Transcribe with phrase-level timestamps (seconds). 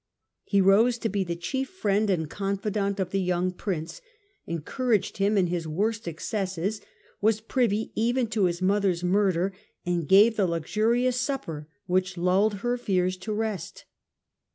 [0.45, 4.01] He rose to be the chief friend and confidant of the young prince,
[4.47, 6.81] encouraged him in his worst excesses,
[7.21, 9.53] was privy even to his mother's murder,
[9.85, 13.85] and gave the luxurious supper which lulled her fears to rest.